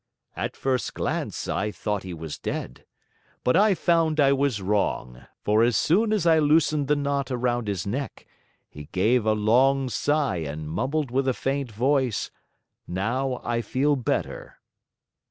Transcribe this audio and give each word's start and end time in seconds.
"At 0.35 0.55
first 0.57 0.95
glance, 0.95 1.47
I 1.47 1.69
thought 1.69 2.01
he 2.01 2.11
was 2.15 2.39
dead. 2.39 2.85
But 3.43 3.55
I 3.55 3.75
found 3.75 4.19
I 4.19 4.33
was 4.33 4.59
wrong, 4.59 5.27
for 5.43 5.61
as 5.61 5.77
soon 5.77 6.11
as 6.11 6.25
I 6.25 6.39
loosened 6.39 6.87
the 6.87 6.95
knot 6.95 7.29
around 7.29 7.67
his 7.67 7.85
neck, 7.85 8.25
he 8.67 8.85
gave 8.85 9.27
a 9.27 9.33
long 9.33 9.89
sigh 9.89 10.37
and 10.37 10.67
mumbled 10.67 11.11
with 11.11 11.27
a 11.27 11.35
faint 11.35 11.71
voice, 11.71 12.31
'Now 12.87 13.41
I 13.43 13.61
feel 13.61 13.95
better! 13.95 14.57